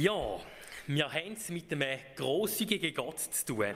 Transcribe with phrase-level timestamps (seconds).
[0.00, 0.38] Ja,
[0.86, 3.74] wir haben es mit einem grosszügigen Gott zu tun.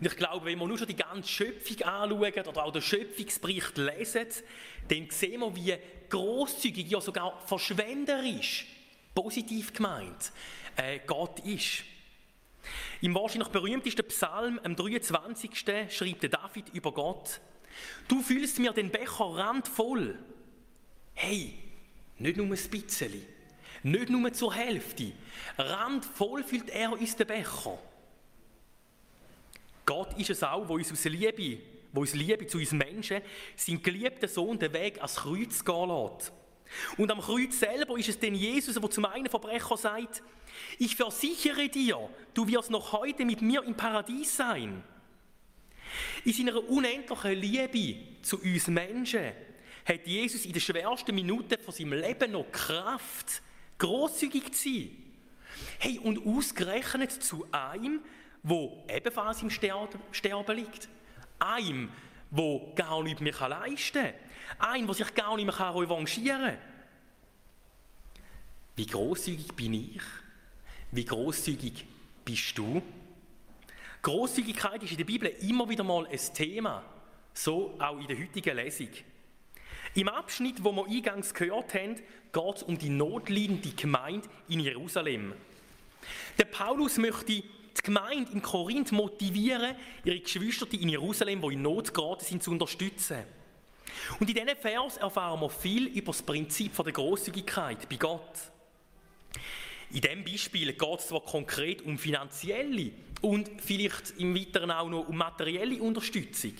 [0.00, 3.76] Und ich glaube, wenn wir nur schon die ganze Schöpfung anschauen oder auch den Schöpfungsbericht
[3.76, 4.28] lesen,
[4.88, 5.76] dann sehen wir, wie
[6.08, 8.66] grosszügig, ja sogar verschwenderisch,
[9.14, 10.32] positiv gemeint,
[10.74, 11.84] äh, Gott ist.
[13.02, 15.50] Im wahrscheinlich berühmtesten Psalm, am 23.
[15.90, 17.42] schreibt David über Gott,
[18.08, 20.18] Du fühlst mir den Becher randvoll.
[21.12, 21.58] Hey,
[22.16, 23.35] nicht nur ein bisschen.
[23.86, 25.12] Nicht nur zur Hälfte.
[25.56, 27.78] Randvoll füllt er uns den Becher.
[29.84, 31.60] Gott ist es auch, wo uns aus Liebe,
[31.92, 33.22] wo uns Liebe zu uns Menschen,
[33.54, 36.32] sein geliebter Sohn den Weg ans Kreuz gehen lässt.
[36.96, 40.20] Und am Kreuz selber ist es denn Jesus, der zum einen Verbrecher sagt,
[40.80, 44.82] ich versichere dir, du wirst noch heute mit mir im Paradies sein.
[46.24, 49.30] In seiner unendlichen Liebe zu uns Menschen
[49.84, 53.42] hat Jesus in den schwersten Minuten von seinem Leben noch Kraft,
[53.78, 54.90] großzügig zu sein.
[55.78, 58.00] Hey, und ausgerechnet zu einem,
[58.42, 60.88] wo ebenfalls im Sterben liegt.
[61.38, 61.90] Einem,
[62.30, 64.02] wo gar nichts mehr leisten
[64.58, 64.70] kann.
[64.70, 66.58] Einem, der sich gar nicht mehr revanchieren kann.
[68.76, 70.02] Wie großzügig bin ich?
[70.92, 71.84] Wie großzügig
[72.24, 72.82] bist du?
[74.02, 76.84] Großzügigkeit ist in der Bibel immer wieder mal ein Thema,
[77.32, 78.90] so auch in der heutigen Lesung.
[79.96, 85.32] Im Abschnitt, wo wir eingangs gehört haben, geht es um die notleidende Gemeinde in Jerusalem.
[86.38, 87.44] Der Paulus möchte die
[87.82, 89.74] Gemeinde in Korinth motivieren,
[90.04, 93.24] ihre Geschwister in Jerusalem, die in Not geraten sind, zu unterstützen.
[94.20, 98.32] Und in diesem Vers erfahren wir viel über das Prinzip der Großzügigkeit bei Gott.
[99.92, 102.90] In diesem Beispiel geht es zwar konkret um finanzielle
[103.22, 106.52] und vielleicht im Weiteren auch noch um materielle Unterstützung.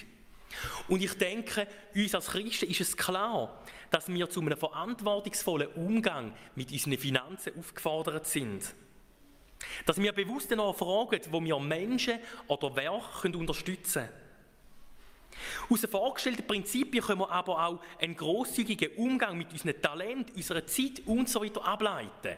[0.89, 6.33] Und ich denke, uns als Christen ist es klar, dass wir zu einem verantwortungsvollen Umgang
[6.55, 8.75] mit unseren Finanzen aufgefordert sind.
[9.85, 14.27] Dass wir bewusst danach fragen, wo wir Menschen oder Werke unterstützen können.
[15.69, 20.67] Aus den vorgestellten Prinzipien können wir aber auch einen grosszügigen Umgang mit unseren Talenten, unserer
[20.67, 22.37] Zeit und so weiter ableiten.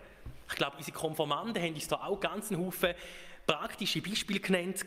[0.48, 2.94] Ich glaube, unsere Konformanten haben uns da auch ganz Haufen
[3.46, 4.84] praktische Beispiele genannt.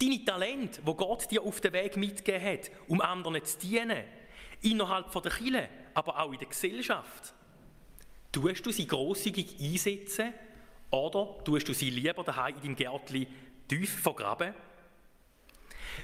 [0.00, 4.04] Deine Talente, wo Gott dir auf den Weg mitgegeben hat, um anderen zu dienen,
[4.62, 7.34] innerhalb der Kirche, aber auch in der Gesellschaft.
[8.32, 10.32] Tust du sie grosszügig einsetzen
[10.90, 13.26] oder tust du sie lieber daheim in deinem Gärtchen
[13.68, 14.54] tief vergraben?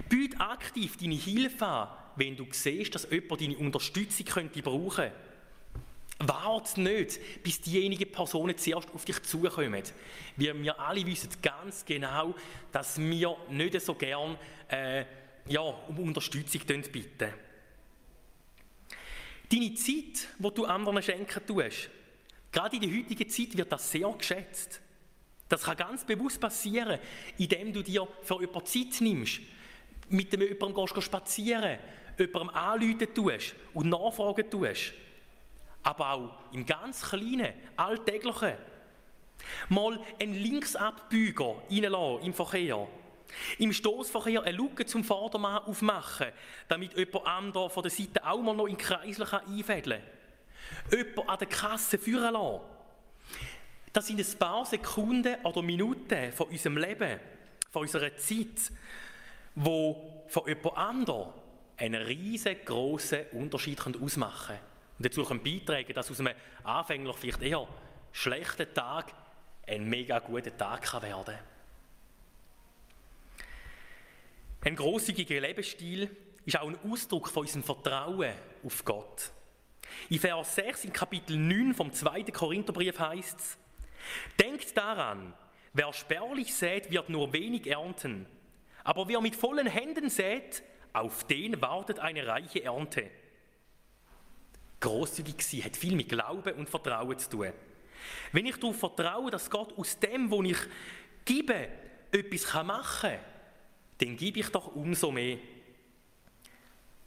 [0.09, 5.26] Biet aktiv deine Hilfe an, wenn du siehst, dass jemand deine Unterstützung könnte brauchen könnte.
[6.19, 9.83] Wart nicht, bis diejenigen Personen zuerst auf dich zukommen.
[10.37, 12.35] Wir, wir alle wissen ganz genau,
[12.73, 14.39] dass wir nicht so gern
[14.69, 15.05] äh,
[15.47, 17.33] ja, um Unterstützung bitten.
[19.53, 21.91] Deine Zeit, die du anderen schenken tust,
[22.51, 24.81] gerade in der heutigen Zeit wird das sehr geschätzt.
[25.51, 26.99] Das kann ganz bewusst passieren,
[27.37, 29.41] indem du dir für jemanden Zeit nimmst,
[30.09, 31.13] mit dem jemandem gehst,
[32.19, 34.95] jemandem anrufen tust und nachfragen tust
[35.87, 38.55] aber auch im ganz Kleinen, Alltäglichen.
[39.69, 42.89] Mal einen Linksabbieger reinlassen im Verkehr.
[43.59, 46.29] Im Stoßverkehr eine Lücke zum Vordermann aufmachen,
[46.69, 50.03] damit jemand anderes von der Seite auch mal noch in den Kreisel einfädeln
[50.91, 50.99] kann.
[50.99, 52.61] Jemand an der Kasse führen lassen.
[53.93, 57.21] Das sind ein paar Sekunden oder Minuten von unserem Leben,
[57.71, 58.73] von unserer Zeit,
[59.55, 61.29] wo von jemand anderem
[61.77, 64.76] einen riesengroßen Unterschied ausmachen können.
[64.99, 66.35] Und dazu können beitragen, dass aus einem
[66.65, 67.69] anfänglich vielleicht eher
[68.13, 69.13] schlechten Tag
[69.67, 71.39] ein mega guter Tag kann werden
[74.63, 76.11] Ein grosszügiger Lebensstil
[76.45, 78.33] ist auch ein Ausdruck von unserem Vertrauen
[78.65, 79.31] auf Gott.
[80.09, 82.23] In Vers 6 in Kapitel 9 vom 2.
[82.25, 83.59] Korintherbrief heißt es,
[84.41, 85.35] Denkt daran,
[85.73, 88.27] wer spärlich sät, wird nur wenig ernten.
[88.85, 90.63] Aber wer mit vollen Händen sät,
[90.93, 93.11] auf den wartet eine reiche Ernte
[94.81, 97.53] großzügig sein, hat viel mit Glauben und Vertrauen zu tun.
[98.33, 100.59] Wenn ich darauf vertraue, dass Gott aus dem, was ich
[101.25, 101.69] gebe,
[102.13, 103.19] etwas machen kann,
[103.99, 105.39] dann gebe ich doch umso mehr.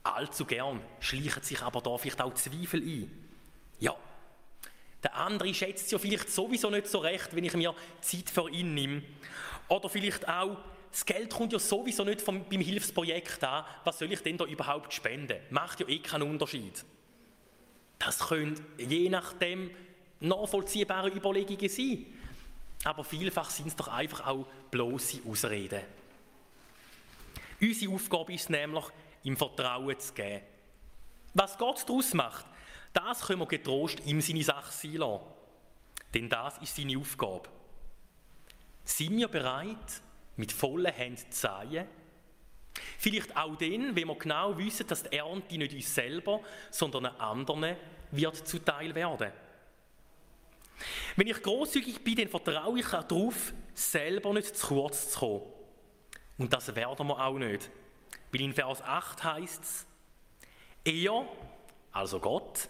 [0.04, 3.30] Allzu gern schleichen sich aber da vielleicht auch Zweifel ein.
[3.80, 3.96] Ja,
[5.04, 8.50] der andere schätzt es ja vielleicht sowieso nicht so recht, wenn ich mir Zeit für
[8.50, 9.04] ihn nehme.
[9.68, 10.58] Oder vielleicht auch,
[10.92, 14.46] das Geld kommt ja sowieso nicht vom, beim Hilfsprojekt an, was soll ich denn da
[14.46, 15.38] überhaupt spenden?
[15.52, 16.84] Macht ja eh keinen Unterschied.
[18.00, 19.70] Das können je nachdem
[20.22, 22.06] nachvollziehbare Überlegungen sein.
[22.86, 25.82] Aber vielfach sind es doch einfach auch bloße Ausreden.
[27.62, 28.86] Unsere Aufgabe ist nämlich,
[29.24, 30.42] im Vertrauen zu geben.
[31.34, 32.46] Was Gott daraus macht,
[32.94, 35.26] das können wir getrost in seine Sache sein lassen.
[36.14, 37.50] Denn das ist seine Aufgabe.
[38.86, 40.02] Sind wir bereit,
[40.38, 41.86] mit vollen Händen zu säen?
[42.98, 47.76] Vielleicht auch dann, wenn wir genau wissen, dass die Ernte nicht uns selber, sondern anderen
[48.12, 49.32] wird zuteil werden.
[51.16, 55.42] Wenn ich großzügig bin, dann vertraue ich darauf, selber nicht zu kurz zu kommen.
[56.38, 57.70] Und das werden wir auch nicht.
[58.32, 59.86] Weil in Vers 8 heißt es,
[60.86, 61.28] er,
[61.92, 62.70] also Gott,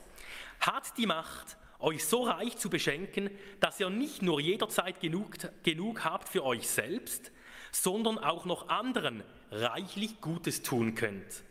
[0.60, 3.30] hat die Macht, euch so reich zu beschenken,
[3.60, 7.32] dass ihr nicht nur jederzeit genug, genug habt für euch selbst,
[7.72, 11.44] sondern auch noch anderen reichlich Gutes tun könnt.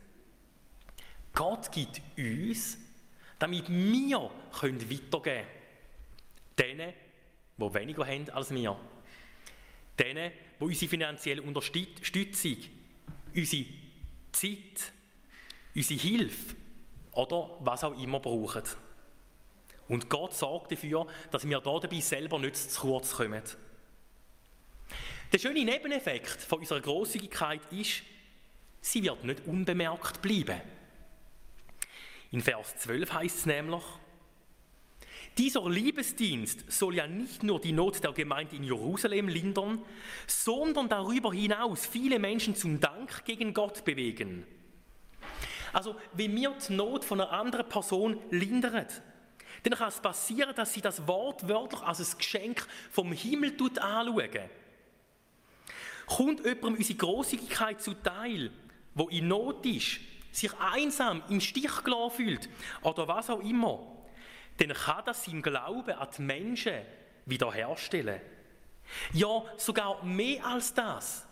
[1.34, 2.78] Gott gibt uns,
[3.38, 5.46] damit wir können weitergeben können.
[6.58, 6.92] Denen,
[7.56, 8.78] die weniger haben als wir.
[9.98, 12.56] Denen, die unsere finanzielle Unterstützung,
[13.34, 13.64] unsere
[14.32, 14.92] Zeit,
[15.74, 16.56] unsere Hilfe
[17.12, 18.62] oder was auch immer brauchen.
[19.88, 23.42] Und Gott sorgt dafür, dass wir da dabei selber nicht zu kurz kommen.
[25.30, 28.02] Der schöne Nebeneffekt von unserer Großzügigkeit ist,
[28.80, 30.60] sie wird nicht unbemerkt bleiben.
[32.30, 33.82] In Vers 12 heißt es nämlich,
[35.36, 39.82] dieser Liebesdienst soll ja nicht nur die Not der Gemeinde in Jerusalem lindern,
[40.26, 44.46] sondern darüber hinaus viele Menschen zum Dank gegen Gott bewegen.
[45.72, 48.86] Also, wenn wir die Not von einer anderen Person lindern,
[49.62, 54.50] dann kann es passieren, dass sie das Wort wörtlich als ein Geschenk vom Himmel anschauen.
[56.08, 58.50] Kommt jemandem unsere Großzügigkeit zuteil,
[58.94, 60.00] wo in Not ist,
[60.32, 62.49] sich einsam im Stich gelassen fühlt
[62.82, 63.81] oder was auch immer,
[64.58, 66.82] dann kann das sein Glauben an die Menschen
[67.26, 68.20] wiederherstellen.
[69.12, 71.26] Ja, sogar mehr als das.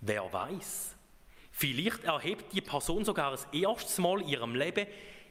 [0.00, 0.94] Wer weiß?
[1.52, 4.86] Vielleicht erhebt die Person sogar das erste Mal in ihrem Leben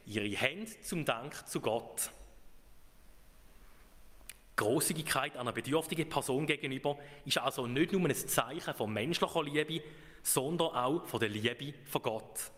[0.06, 2.10] ihre Hände zum Dank zu Gott.
[4.56, 9.82] Großzügigkeit einer bedürftigen Person gegenüber ist also nicht nur ein Zeichen von menschlicher Liebe,
[10.22, 12.50] sondern auch von der Liebe von Gott.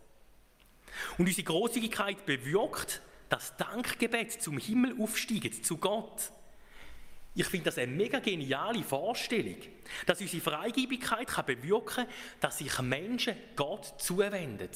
[1.18, 6.30] Und unsere Großzügigkeit bewirkt, dass Dankgebet zum Himmel aufsteigt, zu Gott.
[7.34, 9.56] Ich finde das eine mega geniale Vorstellung,
[10.06, 12.06] dass unsere Freigebigkeit kann bewirken
[12.40, 14.70] dass sich Menschen Gott zuwenden.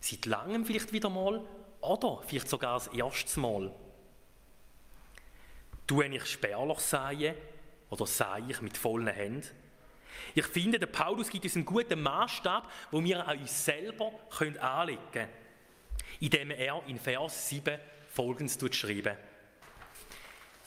[0.00, 1.44] Seit langem vielleicht wieder mal
[1.80, 3.74] oder vielleicht sogar das erste Mal.
[5.86, 7.34] Tue ich spärlich säen
[7.90, 9.48] oder sähe ich mit vollen Händen?
[10.34, 14.58] Ich finde, der Paulus gibt uns einen guten Maßstab, wo wir an uns selber können
[14.58, 15.28] anlegen können,
[16.20, 19.16] indem er in Vers 7 folgendes schreibt.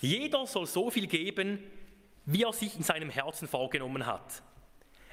[0.01, 1.59] Jeder soll so viel geben,
[2.25, 4.43] wie er sich in seinem Herzen vorgenommen hat.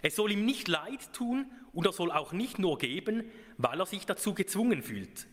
[0.02, 3.86] Es soll ihm nicht leid tun und er soll auch nicht nur geben, weil er
[3.86, 5.26] sich dazu gezwungen fühlt.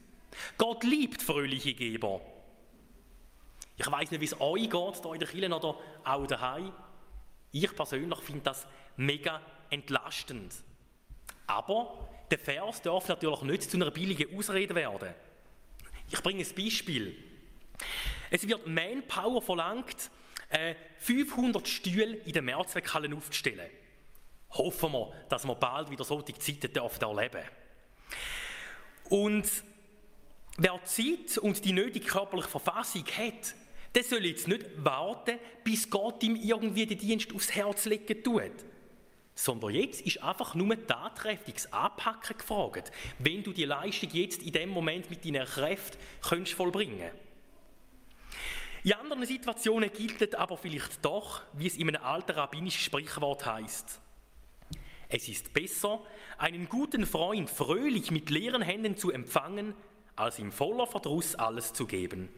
[0.58, 2.22] Gott liebt fröhliche Geber.
[3.80, 6.74] Ich weiß nicht, wie es euch geht, hier in der Kirche oder auch daheim.
[7.54, 8.68] Ich persönlich finde das
[8.98, 10.54] mega entlastend.
[11.48, 15.16] Aber der Vers darf natürlich nicht zu einer billigen Ausrede werden.
[16.12, 17.16] Ich bringe ein Beispiel.
[18.30, 20.12] Es wird Manpower verlangt,
[20.98, 23.70] 500 äh, Stühle in den Mehrzweckhallen aufzustellen.
[24.52, 27.44] Hoffen wir, dass wir bald wieder solche Zeiten dürfen erleben
[29.10, 29.50] Und
[30.58, 33.56] wer Zeit und die nötige körperliche Verfassung hat,
[33.96, 38.52] der soll jetzt nicht warten, bis Gott ihm irgendwie den Dienst aufs Herz legen tut.
[39.34, 44.70] Sondern jetzt ist einfach nur tatkräftiges Anpacken gefragt, wenn du die Leistung jetzt in dem
[44.70, 47.10] Moment mit deiner Kräften könntest vollbringen
[48.84, 54.02] In anderen Situationen gilt aber vielleicht doch, wie es in einem alten rabbinischen Sprichwort heißt.
[55.08, 56.02] Es ist besser,
[56.38, 59.74] einen guten Freund fröhlich mit leeren Händen zu empfangen,
[60.16, 62.30] als ihm voller Verdruss alles zu geben.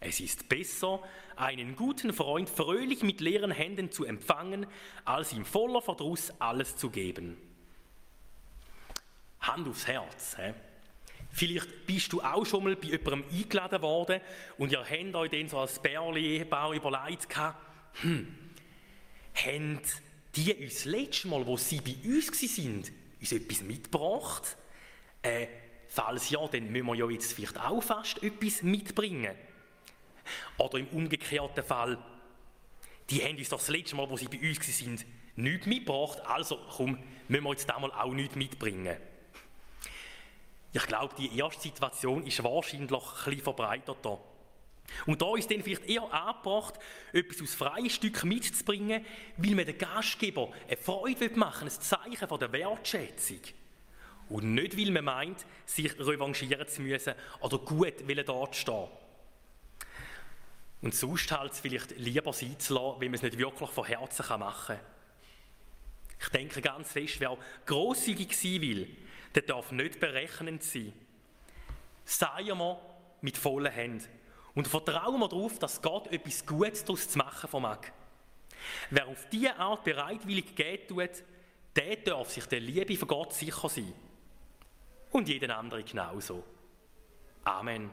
[0.00, 1.00] Es ist besser,
[1.36, 4.66] einen guten Freund fröhlich mit leeren Händen zu empfangen,
[5.04, 7.36] als ihm voller Verdruss alles zu geben.
[9.40, 10.36] Hand aufs Herz.
[10.36, 10.52] He?
[11.30, 14.20] Vielleicht bist du auch schon mal bei jemandem eingeladen worden
[14.58, 17.28] und ihr habt euch dann so als Bärli-Ehepaar überlegt,
[18.00, 18.26] hm,
[19.34, 19.80] haben
[20.34, 22.84] die uns das letzte Mal, wo sie bei uns waren,
[23.20, 24.56] uns etwas mitgebracht?
[25.22, 25.46] Äh,
[25.88, 29.34] falls ja, dann müssen wir ja jetzt vielleicht auch fast etwas mitbringen.
[30.58, 31.98] Oder im umgekehrten Fall,
[33.10, 35.04] die haben uns doch das letzte Mal, wo sie bei uns waren,
[35.36, 38.96] nichts mitgebracht, also komm, müssen wir jetzt mal auch nichts mitbringen.
[40.72, 44.18] Ich glaube, die erste Situation ist wahrscheinlich ein bisschen verbreiteter.
[45.06, 46.74] Und da ist dann vielleicht eher angebracht,
[47.12, 49.04] etwas aus freien Stück mitzubringen,
[49.36, 53.40] weil man den Gastgeber eine Freude machen will, ein Zeichen von der Wertschätzung.
[54.28, 57.94] Und nicht, weil man meint, sich revanchieren zu müssen oder gut
[58.26, 58.88] dort stehen
[60.82, 63.84] Und sonst halt es vielleicht lieber sein zu lassen, wenn man es nicht wirklich von
[63.84, 64.86] Herzen machen kann.
[66.20, 68.96] Ich denke ganz fest, wer grosszügig sein will,
[69.34, 70.92] der darf nicht berechnend sein.
[72.04, 72.80] Seien wir
[73.20, 74.08] mit vollen Händen
[74.54, 77.80] und vertrauen wir darauf, dass Gott etwas Gutes daraus zu machen vermag.
[78.90, 81.10] Wer auf diese Art bereitwillig geht tut,
[81.74, 83.92] der darf sich der Liebe von Gott sicher sein.
[85.10, 86.42] Und jeden anderen genauso.
[87.44, 87.90] Amen.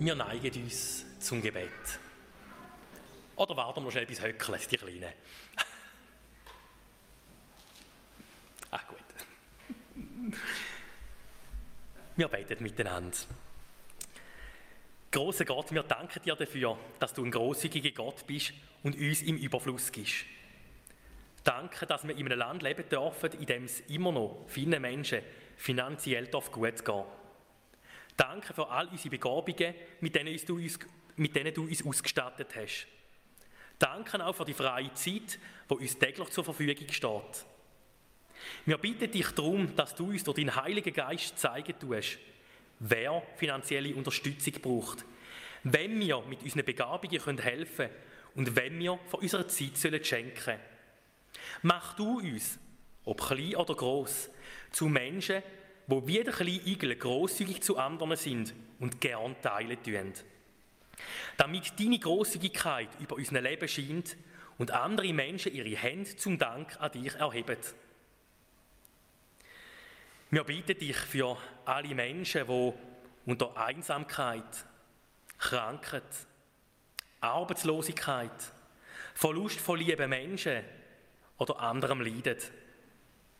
[0.00, 1.70] Wir neigen uns zum Gebet.
[3.36, 5.04] Oder warten wir schnell bis Höckeln, die Kleinen.
[8.70, 8.98] ah, gut.
[12.16, 13.18] Wir beten miteinander.
[15.12, 19.36] Großer Gott, wir danken dir dafür, dass du ein großzügiger Gott bist und uns im
[19.36, 20.24] Überfluss gibst.
[21.44, 25.20] Danke, dass wir in einem Land leben dürfen, in dem es immer noch vielen Menschen
[25.58, 27.19] finanziell gut geht.
[28.20, 30.78] Danke für all unsere Begabungen, mit denen du uns,
[31.16, 32.86] mit denen du uns ausgestattet hast.
[33.78, 35.38] Danke auch für die freie Zeit,
[35.70, 37.46] die uns täglich zur Verfügung steht.
[38.66, 42.18] Wir bitten dich darum, dass du uns durch deinen Heiligen Geist zeigen tust,
[42.80, 45.06] wer finanzielle Unterstützung braucht,
[45.62, 47.94] wenn wir mit unseren Begabungen helfen können
[48.34, 50.58] und wenn wir von unserer Zeit sollen schenken
[51.62, 52.58] Mach du uns,
[53.06, 54.28] ob klein oder groß,
[54.72, 55.42] zu Menschen,
[55.86, 60.12] wo wie der kleine Igel grosszügig zu anderen sind und gern teilen tun.
[61.36, 64.16] Damit deine Großzügigkeit über unser Leben scheint
[64.58, 67.56] und andere Menschen ihre Hände zum Dank an dich erheben.
[70.30, 72.72] Wir bitten dich für alle Menschen, die
[73.26, 74.66] unter Einsamkeit,
[75.38, 76.04] Krankheit,
[77.20, 78.52] Arbeitslosigkeit,
[79.14, 80.62] Verlust von lieben Menschen
[81.38, 82.36] oder anderem leiden.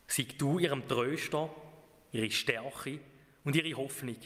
[0.06, 1.50] Sei du ihrem Tröster
[2.12, 2.98] ihre Stärke
[3.44, 4.16] und ihre Hoffnung.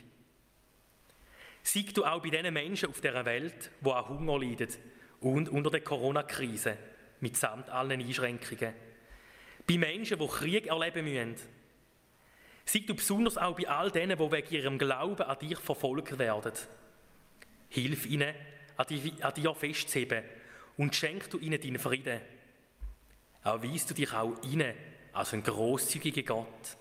[1.62, 4.68] Sieg du auch bei den Menschen auf der Welt, wo an Hunger leiden
[5.20, 6.76] und unter der Corona-Krise
[7.20, 8.74] mitsamt allen Einschränkungen.
[9.66, 11.36] Bei Menschen, die Krieg erleben müssen.
[12.66, 16.52] Sieg du besonders auch bei all denen, die wegen ihrem Glauben an dich verfolgt werden.
[17.70, 18.34] Hilf ihnen,
[18.76, 20.24] an dir festzuheben
[20.76, 22.20] und schenk du ihnen deinen Frieden.
[23.42, 24.74] Erweist du dich auch ihnen
[25.12, 26.76] als ein grosszügiger Gott.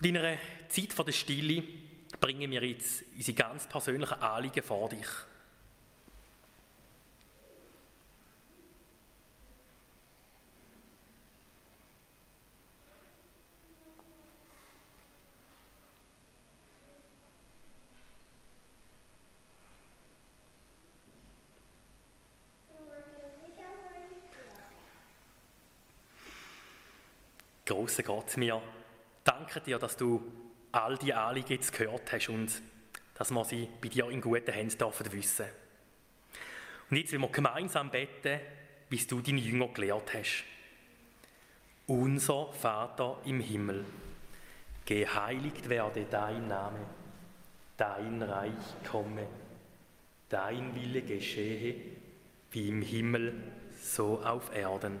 [0.00, 0.38] Und in einer
[0.70, 1.62] Zeit der Stille
[2.18, 5.06] bringen wir jetzt unsere ganz persönlichen Anliegen vor dich.
[27.66, 28.62] Großer Gott, mir
[29.24, 30.22] danke dir, dass du
[30.72, 32.62] all die Anliegen jetzt gehört hast und
[33.14, 35.46] dass wir sie bei dir in guten Händen dürfen wissen.
[36.90, 38.40] Und jetzt will wir gemeinsam beten,
[38.88, 40.44] wie du deine Jünger gelehrt hast.
[41.86, 43.84] Unser Vater im Himmel,
[44.84, 46.78] geheiligt werde dein Name,
[47.76, 48.52] dein Reich
[48.90, 49.26] komme,
[50.28, 51.74] dein Wille geschehe,
[52.52, 53.34] wie im Himmel,
[53.80, 55.00] so auf Erden.